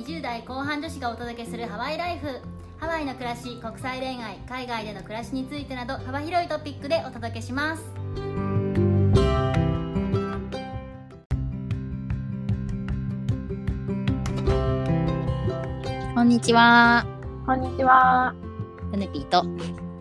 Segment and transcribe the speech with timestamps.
[0.00, 2.40] 20代後半女子がお届けするハワイライフ。
[2.78, 7.84] ハワイの暮らし国際恋愛海外での暮らしについてなど幅広いトピックでお届けします。
[16.14, 17.04] こんにちは。
[17.44, 18.34] こんにちは、
[18.92, 19.44] ヨネピーと。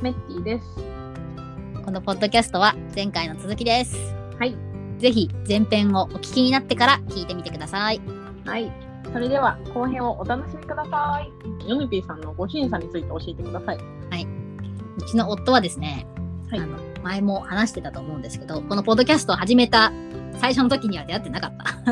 [0.02, 1.84] メッティです。
[1.84, 3.98] このポッドキャストは前回の続きです。
[4.40, 4.56] はい。
[4.98, 8.00] ぜひ前編をお聞きになってから聞いてみてください。
[8.46, 8.89] はい。
[9.14, 11.32] それでは後編をお楽しみください。
[11.70, 13.78] ヨネピーさんのご審査について教えてください。
[14.98, 16.06] うちの夫はですね、
[16.50, 19.94] はいあの前も話してたと思うんですけどこのポッドキャストを始めた
[20.34, 21.92] 最初の時には出会ってなかった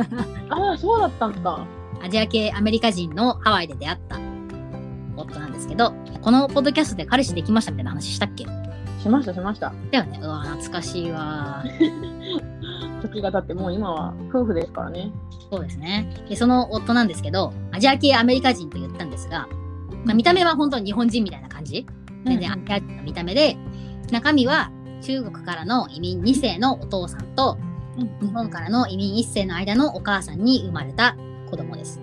[0.53, 1.59] ああ、そうだったんだ。
[2.03, 4.17] アジア系アメリカ人のハワイで出会った
[5.15, 8.45] 夫なんですけどこのポッドキャストで彼氏できましたみたいな話したっけ？
[9.01, 9.71] しました、しました。
[9.91, 11.63] だよねうわ懐かしいわ
[13.01, 15.11] 時が経ってもう今は夫婦ですからね。
[15.49, 19.47] そうですねでその夫なんですけどアジア系アメリカ人と言ったんですが、
[20.05, 21.85] まあ、見た目は本当に日本人みたいな感じ？
[22.25, 23.57] 全然アジア人の見た目で
[24.11, 27.57] 中身は中国からの移民2世のお父さんと
[27.97, 31.15] うん日本からの移民1世の間のお母さんに生まれた
[31.49, 32.01] 子供です。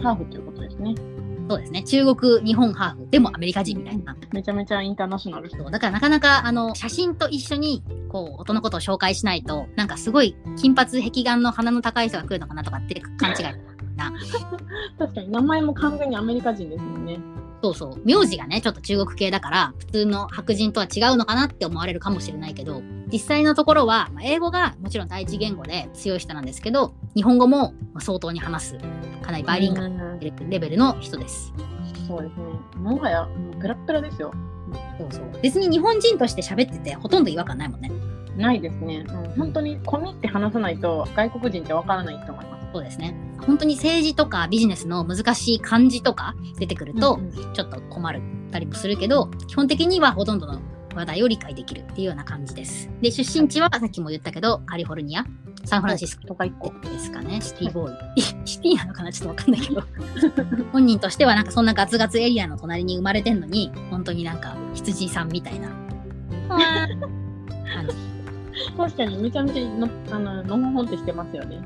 [0.00, 0.94] ハーフということですね。
[1.52, 1.82] そうですね。
[1.82, 4.16] 中国、日本ハーフ、でもアメリカ人みたいな。
[4.32, 5.50] めちゃめちゃインターナショナル。
[5.50, 13.44] そうだからなかなか、あの、写真と一緒に、こう、音のことを紹介しないと、なんかすごい、金髪、壁眼の鼻の高い人が来るのかなとかって勘違い
[13.96, 14.12] な。
[14.98, 17.20] 確かに名前も完全にアメリカ人ですもんね。
[17.62, 18.00] そうそう。
[18.04, 22.82] 名字がね、ちょっと中国系だから、普通の白人とは違うのかなって思われるかもしれないけど、
[23.12, 28.78] 実際のところは、まあ英語がもちろん第一言語で強い人なんですけど、日本語もまあ相当に話す、
[29.22, 30.32] かなりバイリンガルル。
[30.48, 31.52] レベルの人です。
[32.08, 32.44] そうですね。
[32.78, 33.28] もはや、
[33.60, 34.32] ペラッペラですよ。
[34.98, 35.40] そうそう。
[35.40, 37.92] 別に日本人として喋ってて、ほとんど違和感ないもんね。
[38.36, 39.04] ないですね。
[39.08, 42.66] うん、本当に込みって話さないと外国人ってわからないと思います。
[42.72, 43.14] そうですね。
[43.46, 50.60] 本当に政治とかビジネスの難しい漢字とか出てくるとう、んうんちょっと困るたりもするけど、基本的にはほとんどの
[50.94, 52.88] 話題を理解できるっていうような感じです。
[53.00, 55.24] で、出身地はさっきも言ったけど、カリフォルニア、
[55.64, 56.72] サンフランシスコとか一個。
[56.82, 58.22] ですかね、シティボーイ。
[58.44, 59.12] シティなのかな？
[59.12, 59.82] ちょっとわかんないけど。
[60.72, 65.68] 本人としてはなんかそんなガツガツエリアの隣に生まれてんのに、本当になんか羊さんみたいな
[66.48, 68.12] 感じ。
[68.76, 71.58] 確かにめちゃめちゃのあののほほんってしてますよね。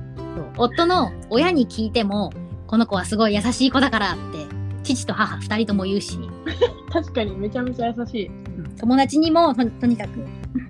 [0.57, 2.33] 夫の親に聞いても、
[2.67, 4.47] この子はすごい優しい子だからって、
[4.83, 6.19] 父と母二人とも言うし、
[6.93, 10.21] 確かにめちゃめちゃ優しうん友達にもととにかく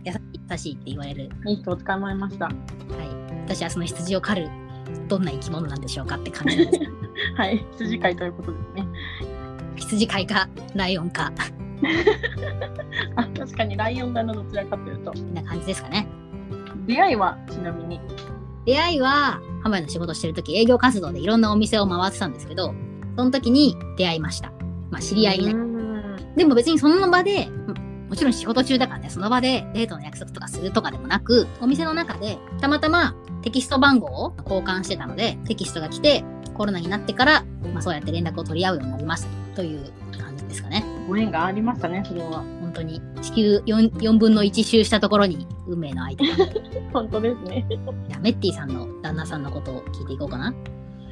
[0.04, 1.31] 優しいって言われる。
[1.47, 1.50] い。
[1.50, 2.47] いい人を捕まえました。
[2.47, 2.54] はい。
[3.44, 4.50] 私はその羊を狩る、
[5.09, 6.71] どんな生き物なんでしょうかって感じです。
[7.37, 7.65] はい。
[7.72, 8.87] 羊飼いということですね。
[9.77, 11.33] 羊飼いか、ライオンか、
[13.16, 15.12] あ、確かにライオンだのどちらかというと。
[15.15, 16.06] みんな感じですかね。
[16.87, 18.00] 出会いはちなみに。
[18.65, 22.75] 出会いは、ハワイの仕事してる時営業活動でいろんなお店を回ってたんですけど、
[23.16, 24.53] その時に出会いました。
[24.91, 36.22] まあ、知り合いになでも別にその場で、うんもちろん仕事中だからね、その場でデートの約束とかするとかでもなく、お店の中でたまたまテキスト番号を交換してたので、テキストが来て、
[36.54, 37.44] コロナになってから、
[37.75, 40.84] まあそうやって連絡を取り合うようになりましたという感じですかね。
[41.09, 42.44] ご縁がありましたね、それは。
[42.77, 46.25] 本当に地球 4, 4分の1周したところに運命の相手
[46.93, 47.65] 本当ですね。
[48.21, 50.55] メッティさんの旦那さんのことを聞いていこうかな。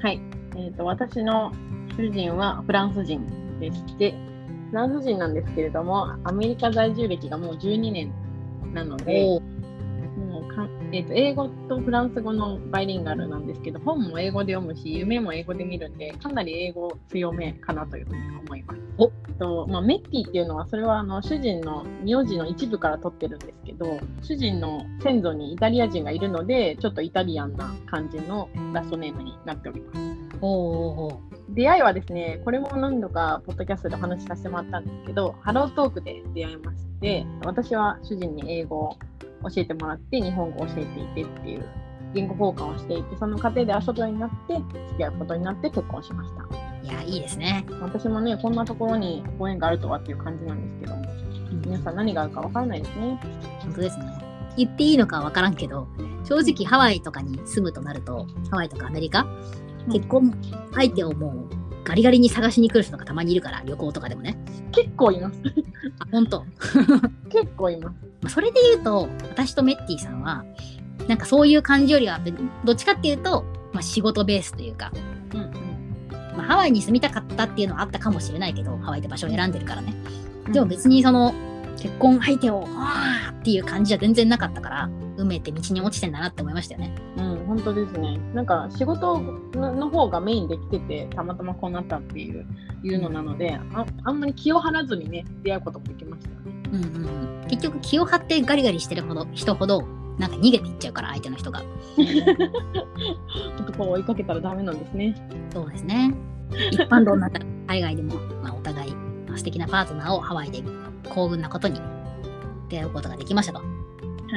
[0.03, 0.21] はい。
[0.57, 1.53] えっ、と、私の
[1.97, 3.25] 主人はフランス人
[3.61, 4.15] でして、
[4.71, 8.13] フランス人なんですけれども、アメリカ在住歴がもう12年
[8.75, 18.84] なので、もうかえー、と英語とフランス語のバイリンガルなんですけど、本も英語で読むし、夢も英語で見るんで、かなり英語強めかなというふうに思います。
[18.97, 29.99] おとまあ、メッティっていうのは、それはあの主人の名字の一部から取ってるんですけど、主人の先祖にイタリア人がいるので、ちょっとイタリアンな感じのラストネームになっております。
[30.41, 38.97] お出会いはですね、これも何度かポッドキャストでお話しさせてもらったんですけど、ハロートークで出会いまして、私は主人に英語を
[39.50, 41.65] 教えてもらって、日本語を教えていてっていう
[42.15, 46.73] 言語交換をしていて、その過程で遊ぶようになって、付き合うことになって結婚しました。
[46.84, 47.65] いや、いいですね。
[47.81, 51.04] 私もね、こんなところにご縁があるとはっていう感じなんですけども、
[51.65, 53.19] 皆さん何があるかわからないですね。
[53.60, 54.04] 本当ですね。
[54.57, 55.89] 言っていいのかわからんけど、
[56.25, 59.27] 正直ハワイとかに住むとなると、ハワイとかアメリカ、
[59.91, 60.33] 結婚
[60.75, 64.36] 相手をもうガリガリに探しに来る人がたまにいるから、旅行とかでもね。
[64.72, 65.41] 結構います。
[66.01, 66.45] あ、本当。
[67.31, 67.97] 結構います。
[68.22, 70.45] まあそれで言うと、私とメッティさんは、
[71.09, 72.21] なんかそういう感じよりは、
[72.65, 74.92] どっちかっていうと、まあ、仕事ベースというか、
[75.34, 75.51] うんうん。
[76.36, 79.95] まあ、ハワイに住みたかったっていうのはあったかもしれないけど、ハワイって場所を選んでるからね。
[80.53, 81.34] でも別にその、
[81.77, 86.95] 結婚相手を、あーっていう感じじゃ全然なかったから運命って道に落ちてんだなって思いましたよね。
[87.16, 88.19] うん、本当ですね。
[88.33, 89.19] なんか仕事
[89.54, 92.47] の方がメインできてて、たまたまこうなったっていう
[92.83, 96.53] いうのなので、ああんまり気を張らずにね、出会うこともできましたよね。
[96.72, 99.84] うんうんうん、結局気を張ってガリガリしてるほど人ほど
[100.19, 101.63] なんか逃げていっちゃうから相手の人が。
[103.59, 105.15] 男を追いかけたらダメなんですね。
[105.53, 106.15] そうですね。
[106.71, 108.95] 一般論になったら海外でも、まあ、お互い
[109.27, 110.63] まあ素敵なパートナーをハワイで
[111.09, 111.81] 幸運なことに
[112.69, 113.59] 出会うことができましたと。
[113.61, 113.65] は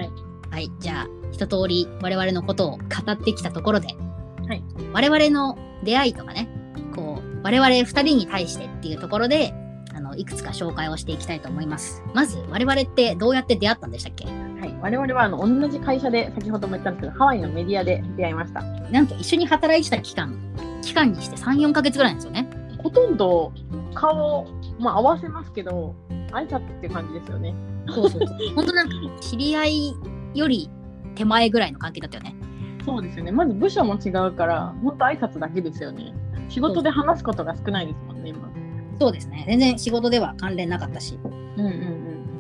[0.02, 0.10] い。
[0.50, 3.90] はい、じゃあ一通り我々のことを語ってきたところで、
[4.48, 4.64] はい、
[4.94, 6.48] 我々の出会いとかね
[6.96, 9.54] こう我々二人に対してっていうところで
[9.94, 12.02] あのいくつか紹介をしていきたいと思います。
[12.14, 14.26] まず我々ってどうやって出会ったんでしたっけ？
[14.26, 14.34] はい、
[14.82, 18.62] 我々はあの同じ会社で、先ほども言ったんですけど、ハワイのメディアで出会いました。
[18.62, 20.34] なんと一緒に働いてた期間
[20.82, 22.48] 期間にして34ヶ月ぐらいですよね。
[22.78, 23.52] ほとんど
[23.94, 24.48] 顔、
[24.80, 25.96] まあ、合わせますけど、
[26.32, 27.54] 挨拶っていう感じですよね。
[27.90, 28.38] そうそうそう。
[28.56, 29.96] 本当なんか知り合い
[30.34, 30.70] より
[31.16, 32.36] 手前ぐらいの関係だったよね。
[32.86, 33.32] そうですよね。
[33.32, 36.14] まず部署も違うから、本当挨拶だけですよね。
[36.50, 38.50] 仕事で話すことが少ないですもんね、今。
[39.00, 39.46] そうですね。
[39.48, 41.20] 全然仕事では関連なかったし。
[41.24, 41.97] うんうんうん。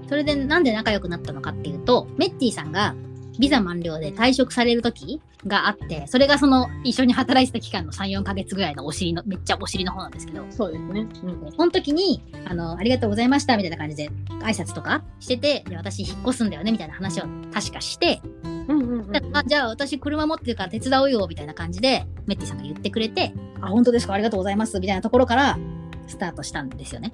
[0.07, 2.95] それでなんで仲良くなったのかっていうと、メッティさんが
[3.39, 11.01] ビザ満了で退職される時があって、それがその一緒に働いてた期間の3、4ヶ月ぐらいのお尻の、めっちゃお尻の方なんですけど、そうですね。
[11.24, 11.51] うん。
[11.51, 14.09] その時に、あの、ありがとうございましたみたいな感じで
[14.42, 19.38] 挨拶とかしてて、で私引っ越すんだよねみたいな話を確かして、うんうんうん。
[19.38, 24.13] あじゃあ私車持ってるから手伝うよみたいな感じでメッティさんが言ってくれて、あ、本当ですか？
[24.13, 25.59] ありがとうございますみたいなところから
[26.07, 27.13] スタートしたんですよね。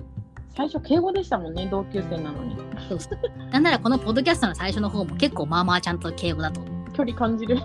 [0.55, 2.55] 最初、敬語でしたもんね、同級生なのに。
[2.87, 3.51] そうそう。
[3.51, 6.61] なんならこのポッドキャストの最初の方も結構まあまあちゃんと敬語だと。
[6.93, 7.57] 距離感じる。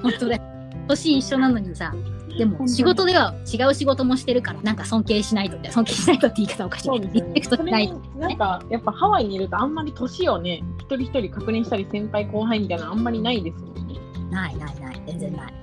[0.00, 0.42] 本当だよ。
[0.88, 1.92] 年一緒なのにさ、
[2.38, 6.96] でも仕事では違う仕事もしてるから、なんか尊敬しないとみたいな、尊敬しないとって言い方おかしいね。
[6.98, 7.62] そうですよねリスペク。
[7.62, 13.94] トしないそれになんか、やっぱハワイにいるとあんまり年をね、一人一人確認したり、先輩後輩みたいなのあんまりないですもんね。
[14.30, 15.54] ないないない、全然ない。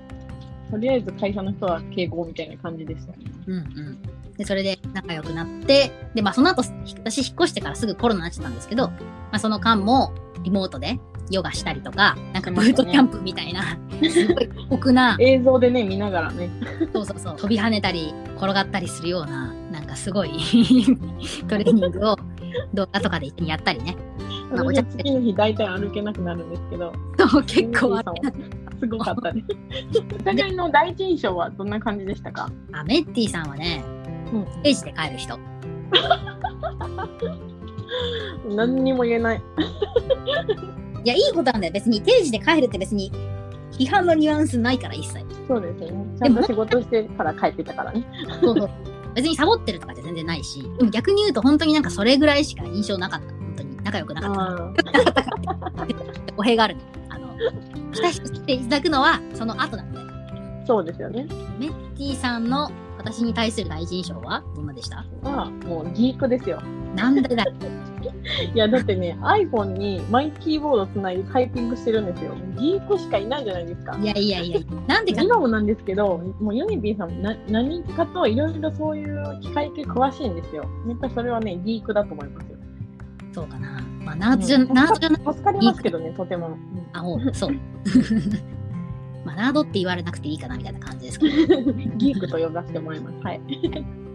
[0.69, 3.17] とりあえず会社の人は敬語みたいな感じでしたね。
[3.47, 3.99] うんうん。
[4.39, 8.93] で、それで仲良くなって、で、まあその後、私引っ越してからすぐコロナになっちゃったんですけど、ま
[9.33, 10.13] あその間も
[10.43, 10.97] リモートで
[11.29, 13.77] ヨガしたりとか、なんかブートキャンプみたいな、
[14.09, 16.49] すごい過酷な、映像でね、見ながらね。
[16.93, 20.29] そうそうそう、飛び跳ねたり、転がったりするような、なんかすごい
[21.49, 22.15] トレーニングを
[22.73, 23.95] 動画とかで一緒にやったりね。
[24.51, 26.93] まあお私茶は次の日大体歩けなくなるんですけど、
[27.29, 27.99] そう結構
[28.79, 29.47] すごかったです。
[30.21, 32.49] お互いの第一印象はどんな感じでしたか？
[32.71, 33.83] あ、メッティさんはね、
[34.33, 35.39] うんステージで帰る人。
[38.55, 39.41] 何にも言えない。
[41.03, 41.73] いや、いいことなんだよ。
[41.73, 43.11] 別に定時で帰るって別に
[43.71, 45.25] 批判のニュアンスないから一切。
[45.47, 46.05] そうですよね。
[46.19, 48.05] ちゃんと仕事してから帰ってたからね。
[48.41, 48.69] そうそう。
[49.15, 53.27] 別にサボってるとかじゃ全然ないし、でも逆に言うと本当になんかそれぐらいしか印象なかった。
[53.27, 54.41] 本当に仲良くなかった。
[55.81, 55.87] あ
[56.35, 56.81] 語弊 があるね。
[57.09, 57.27] あの、
[57.93, 59.99] 親しくしていただくのはその後なので。
[59.99, 61.25] ーそうですよね。
[61.59, 64.43] メッティさんの私に対する第一印象は？
[64.55, 65.05] どんなでした？
[65.23, 66.61] まあ、もうギークですよ。
[66.95, 67.43] なんでだ
[68.53, 72.33] いや、だってね、iPhone にマイキーボードつないでタイピングしてるんですよ。
[72.57, 73.97] ギークしかいないじゃないですか。
[73.97, 80.65] いやいやいや、なんでか、今もなんですけど、もうユニビーさんな何かといろいろそういう機械系詳しいんですよ。
[80.87, 82.57] やっぱりそれはね、ギークだと思いますよ。
[83.33, 83.81] そうかな。
[84.03, 85.33] まあ、ナードじゃ、うんナードじゃない。
[85.33, 86.57] 助かりますけどね、とても。
[86.93, 87.55] あ、おうそう。
[89.25, 91.57] まあ、ナードって言われなくていいかなみたいな感じですけど。
[91.57, 93.17] う んギークと呼ばせてもらいます。
[93.23, 93.41] はい。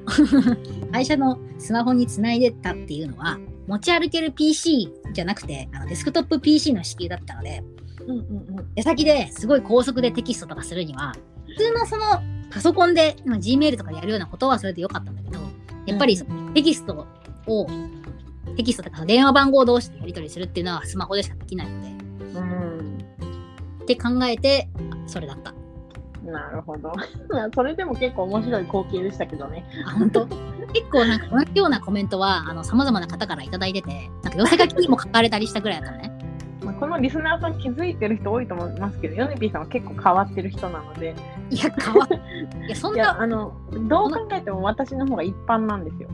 [0.93, 7.63] 会社のスマホにつないでったっていうのは、持ち歩ける PC じゃなくて、あのデスクトップ PC の支給だったので、
[8.07, 8.75] うんうんうん。
[8.75, 11.15] 出先ですごい高速でテキストとかするには、
[11.47, 12.05] 普通のその
[12.51, 15.41] パソコンでまあ Gmail とかやるようなことはそれでよかったんだけど、
[15.87, 17.07] やっぱりそのテキスト
[17.47, 17.67] を、
[18.57, 21.89] テキストとか電話番号同士でやり取りするっていうのはスマホでしかできないので、
[22.39, 22.99] うん
[23.83, 24.69] って考えて、
[25.07, 25.55] それだった。
[26.25, 26.93] なるほど。
[27.29, 29.65] ま あそれでも結構面白い光景でしたけどね。
[29.87, 30.27] あ、本当？
[30.27, 36.11] 結構なんか同じようなコメントは、あの、様々な方からいただいてて、なんか寄せ書きにも書かれたりしたぐらいだったのね。
[36.65, 41.15] まあ、このリスナーさん気づいてる人多いと思いますけど、ヨネピーさんは結構変わってる人なので、
[41.51, 42.09] いや、変わっ
[42.67, 43.53] いや、そんいや、な、あの、
[43.87, 46.09] どう考えても私の方が一般なんですよ。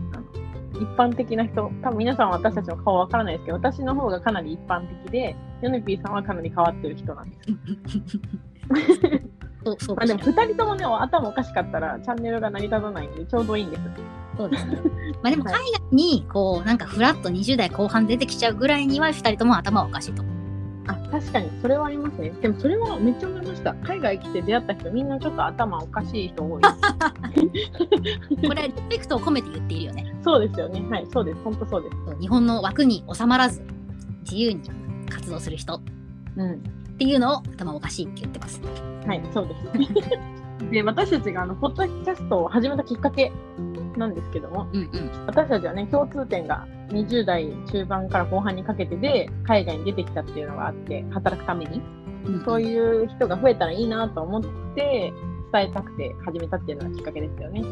[0.74, 7.56] 一般的な人、多分皆さんは私たちの顔わからないですけど、私の方がかなり一般的で、ヨネピーさんはかなり変わってる人なんですよ。
[9.64, 13.82] そう、そうまあでもかしら2人ともね、頭おかしかったらチャンネルが成り立たないんで、ちょうどいいんです。
[14.36, 14.78] そうですね。
[15.22, 20.22] まあでもはい海外に、こう、なんかフラッと20代後半出てきちゃうぐらいには、2人とも頭おかしいと。
[20.86, 22.30] あ、確かに、それはありますね。
[22.40, 23.74] でもそれはめっちゃ思いました。
[23.74, 26.62] 海外来て出会った人、みんなちょっと頭おかしい人多い。
[28.48, 30.16] これはリスペクトを込めて言っているよね。
[30.22, 30.82] そうですよね。
[30.90, 31.38] はい、そうです。
[31.44, 32.20] 本当そうです。
[32.20, 33.62] 日本の枠に収まらず、
[34.22, 34.60] 自由に
[35.10, 35.80] 活動する人っ
[36.36, 36.79] うん。
[37.00, 38.60] ていうのを頭おかしいって言ってます。
[39.06, 40.68] はい、そうです。
[40.70, 43.32] で、私たちがあの、ポッドキャストを始めたきっかけ
[43.96, 45.10] なんですけども、うんうん。
[45.26, 51.80] 私たちはね、共通点が20代中盤から後半にかけてで、海外に出てきたっていうのがあって、働くために。
[52.26, 54.42] うんそういう人が増えたらいいなと思っ
[54.74, 55.10] て、
[55.52, 57.64] 伝えたくて始めたっていうのがきっかけですよね。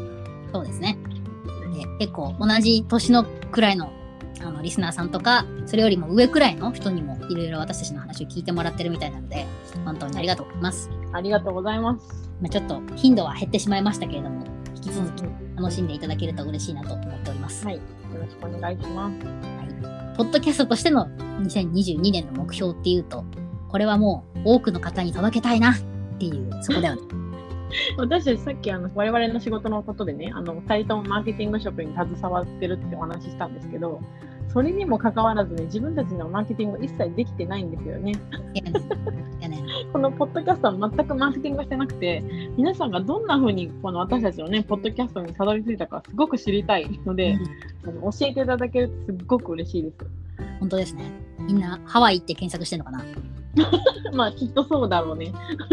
[0.51, 0.97] そうですね。
[1.99, 3.91] で結構同じ年のくらいの
[4.41, 9.45] あのリスナーさんとか、それよりも上くらいの人にもいろいろ私たちの話を聞いてもらってるみたいなので、
[9.85, 10.89] 本当にありがとうございます。
[11.13, 12.29] ありがとうございます。
[12.41, 14.45] まあ、ちょっと頻度は減ってしまいましたけれども、
[14.75, 15.23] 引き続き
[15.57, 17.65] 楽しんでいただけると嬉しいなと思っております。
[17.65, 17.81] はい、よ
[18.15, 19.15] ろしくお願いします。
[20.17, 21.07] ポッドキャストとしての
[21.43, 23.25] 2022年の目標っていうと、
[23.69, 25.77] これはもう多くの方に届けたいなっ
[26.17, 27.01] ていう、そこだよね。
[27.97, 34.01] 私たちさっきあの我々の仕事のことでね、あの2人ともマーケティング職に携わってるってお話ししたんですけど、
[34.51, 38.13] それにもかかわらずね、自分たちのマーケティング一切できてないんですよね。
[39.93, 42.23] このポッドキャストは全くマーケティングしてなくて、
[42.57, 47.37] 皆さんがどんな風にこの私たちのね、ポッドキャストにたどり着いたかすごく知りたいので、
[47.83, 49.95] あの教えていただけるとすっごく嬉しいです。
[50.59, 51.11] 本当ですね。
[51.39, 53.03] みんなハワイって検索してんのかな？
[54.13, 55.31] まあきっとそうだろうね。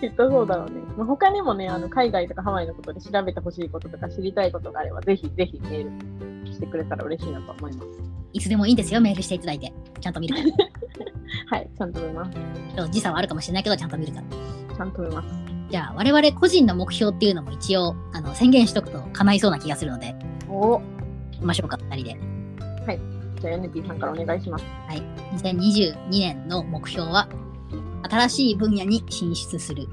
[0.00, 0.80] きっとそうだろうね。
[0.96, 7.88] まあ、他にもね、あの海外とかハワイのことで調べてほしいこととか知りたいことがあれば、ぜひぜひメールしてくれたら嬉しいなと思います。
[8.32, 9.72] いつでもいいんですよ、メールしていただいて。
[10.00, 10.46] ちゃんと見るから。
[10.46, 10.52] ち
[11.50, 12.36] はい、ちゃんと見ます。
[12.36, 12.40] ょ
[12.84, 14.76] っと時差はあるかもしれないけど、ちゃんと見るから。
[14.76, 15.28] ちゃんと見ます。
[15.70, 20.14] じゃあ、我々個人の目標っていうのも一応、あの、宣言しとくと叶いそうな気がするので、
[20.48, 20.82] お行
[21.40, 22.38] きましょうか、二人で。
[23.40, 24.64] じゃあ、NP さんからお願いします。
[24.86, 25.02] はい。
[25.36, 27.28] 2022年の目標は、
[28.10, 29.88] 新しい分野に進出する。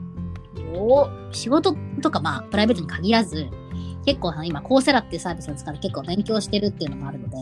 [0.74, 3.48] お仕事とか、まあ、プライベートに限らず、
[4.06, 7.38] 結構今、コーセラっていうサービスを使って結構勉強してるっていうのもあるので、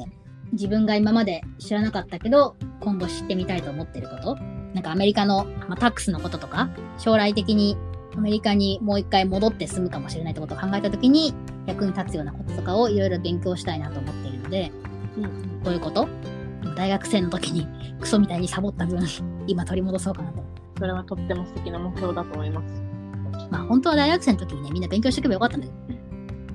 [0.53, 4.35] 自分が今まで知らなかったけど、今後知ってみたいと思ってること、
[4.73, 7.77] なんかアメリカの、まあ、タックスのこととか、将来的に
[8.15, 11.33] アメリカにもう一回戻って住むかもしれないってことを考えたときに、
[11.65, 14.71] 役に立つようなこととかをいろいろ勉強したいなと思っているので、
[15.17, 15.31] うんうん
[15.63, 16.07] こういうこと？
[16.75, 17.67] 大学生の時に
[17.99, 18.99] クソみたいにサボった分、
[19.47, 20.43] 今取り戻そうかなと。
[20.77, 22.83] それはとっても素敵な目標だと思います。
[23.49, 25.99] まあ本当は大学生の時にね、みんな勉強しておけばよかったんだけど、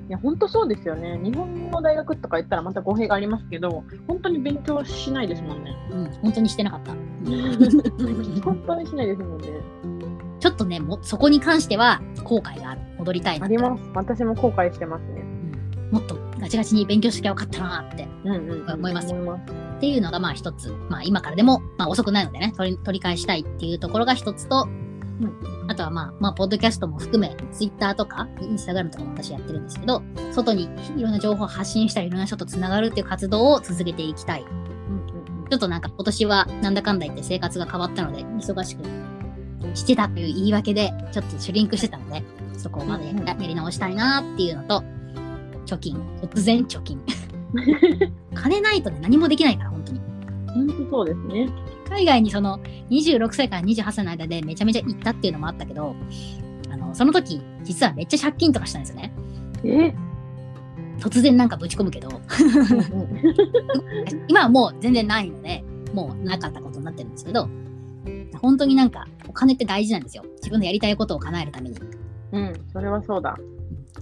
[0.09, 1.19] いや、本当そうですよね。
[1.23, 5.75] 日本の大学とか言ったらまた語弊がありますけど、本当に勉強しないですもんね。
[5.91, 6.93] うん、本当にしてなかった。
[8.43, 9.47] 本当にしないですもんね。
[10.39, 12.81] ちょっとね、もそこに関しては後悔がある。
[12.97, 13.83] 戻りたいなあります。
[13.93, 15.23] 私も後悔してますね。
[15.91, 18.07] うんもっとガチガチに勉強しときゃよかったなって。
[18.23, 19.51] うんうん、思います思います。
[19.51, 20.71] っていうのがまあ一つ。
[20.89, 24.67] まあ今からでも、まあ遅くないのでね、取り取り返したいっていうところが一つと、
[25.67, 34.41] あとはまあ、まあ、ポッドキャストも含め、ツイッターとか、インスタグラムとかも私やってるんですけど、外にいろんな情報を発信したり、いろんな人と繋がるっていう活動を続けていきたい。
[34.41, 34.69] うんうん
[35.49, 38.83] ちょっとなんか今年はなんだかんだ言って生活が変わったので、忙しく
[39.73, 42.23] してたという言い訳で、ちょっとシュリンクしてたので、
[42.55, 44.83] そこをまだやうんうんやり直したいなっていうのと、
[45.75, 45.97] 貯金。
[46.21, 46.99] 突然貯金。
[48.33, 49.99] 金ないとね、何もできないから、本当に。
[50.47, 51.49] 本当そうですね。
[51.89, 52.59] 海外にその
[52.89, 55.95] 26歳から28歳の間でめちゃめちゃ行ったっていうのもあったけど、
[56.71, 59.11] あの、その時、実はめっちゃ借金とかしたんですよね。
[59.63, 59.93] え？
[60.99, 62.09] 突然なんかぶち込むけど、
[64.27, 67.47] 今はもう全然ないので、もうなかったことになってるんですけど、
[68.41, 70.23] 本当になんかお金って大事なんですよ。
[70.37, 71.77] 自分のやりたいことを叶えるために。
[71.77, 71.79] っ
[72.31, 73.37] うん、それはそうだ。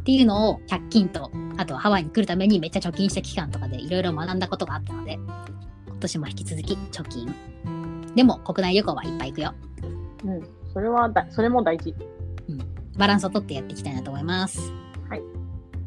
[0.08, 7.36] ていうのを借金と、あとはハワイに来るためにめっちゃ貯金した期間とかでいろいろ学んだことがあったので、今年も引き続き貯金。
[8.16, 9.54] でも国内旅行はいっぱい行くよ。
[10.24, 11.94] うん、それはだ、それも大事。
[12.98, 14.72] バランスをとってやっていきたいなと思います。
[15.10, 15.22] はい。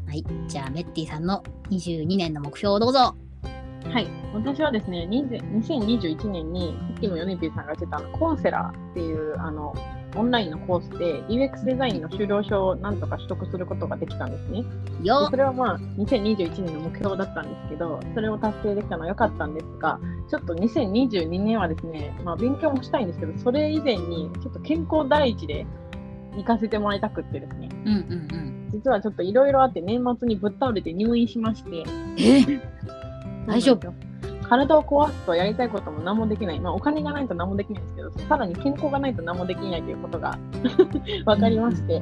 [0.05, 0.23] はい。
[0.47, 2.99] じゃあ、メッティさんの22年の目標をどうぞ。
[2.99, 4.07] はい。
[4.35, 9.73] 私はですね、20 2021年に、さっきもヨネピーさんが言ってたコンセラっていう、あの、
[10.15, 14.63] オンラインのコースで UX デザインの修了証をなんとか取得することができたんですね。
[15.01, 19.99] でよそれはまあ2021年の目標だったんですけど、それを達成できたのは良かったんですが、
[20.29, 25.65] ちょっと2022年はですね、まあ勉強もしたいんですけど、それ以前にちょっと健康第一で
[26.35, 28.69] 行かせてもらいたくってですね、うんうんうん。
[28.71, 31.83] 実はちょっといろいろあって年末にぶっ倒れて入院しまして、
[32.17, 32.61] え？
[33.47, 34.10] 大丈夫？
[34.51, 36.59] 体を壊すとやりたいことも何もできない。
[36.59, 40.37] まあお金がないと何もできないんですけど、さらに健康がないと何もできないということが
[41.25, 41.93] 分かりまして、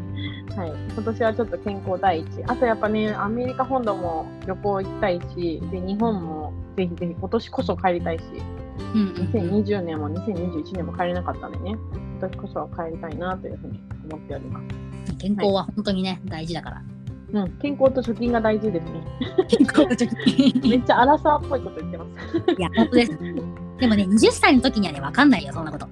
[0.55, 0.73] はい。
[0.95, 2.43] 今年はちょっと健康第一。
[2.47, 8.23] あとやっぱね、アメリカ本土も旅行行きたいし、で、日本もぜひぜひ今年こそ帰りたいし、
[8.95, 9.15] うんうんうん。
[9.27, 11.77] 2020年も2021年も帰れなかったんでね、
[12.19, 13.79] 今年こそは帰りたいなというふうに
[14.11, 14.59] 思っておりま
[15.05, 15.15] す。
[15.19, 16.81] 健康は本当にね、大事だから。
[17.31, 19.03] うん、健康と貯金が大事ですね。
[19.47, 20.69] 健康と貯金。
[20.69, 22.51] めっちゃアラサーっぽいこと言ってます。
[22.57, 23.17] いや、本当です。
[23.79, 25.87] でもね、20歳の時にはね、わかんないよ、そんなこと。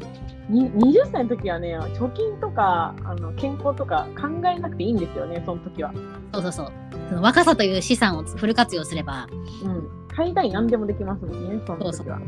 [0.49, 5.93] に20歳の時はね、貯金とかあの健康とか考えなくていいんですよね、その時は。
[6.33, 6.71] そうそうそう。
[7.09, 9.27] その若さという資産をフル活用すれば、
[9.63, 10.07] うん。
[10.15, 12.19] 買いたい何でもできますもんね、その時は。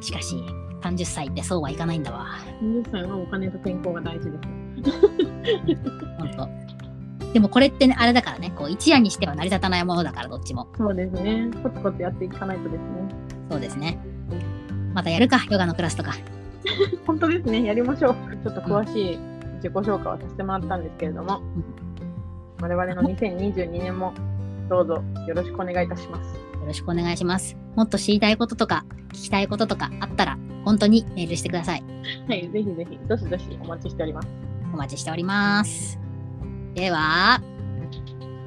[0.00, 0.36] しかし、
[0.82, 2.26] 30歳ってそうはいかないんだわ。
[2.62, 5.00] 20歳はお金と健康が大事です。
[6.18, 6.69] 本当。
[7.32, 10.68] でもこれってね、あれだからね、こう一夜にしては成り立たないものだから、どっちも。
[10.76, 11.50] そうですね。
[11.62, 12.80] コツコツやっていかないとですね。
[13.50, 13.98] そうですね。
[14.94, 16.12] またやるか、ヨガのクラスとか。
[17.06, 17.64] 本当ですね。
[17.64, 18.14] やりましょう。
[18.42, 19.18] ちょっと詳しい
[19.56, 21.40] 自己紹介をさせてもらったんですけれども、
[22.60, 24.12] 我々の2022年も
[24.68, 26.34] どうぞよろしくお願いいたします。
[26.60, 27.56] よろしくお願いします。
[27.76, 31.84] もっと知りたいこととか、聞きたいこととかあったら、本当にメールしてください。
[32.28, 34.28] はい、ぜひぜひ、どしどしお待ちしております。
[34.72, 36.09] お待ちしております。
[36.74, 37.42] では、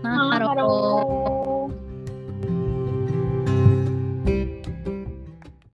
[0.02, 0.50] マハロー。
[0.50, 1.43] ハロー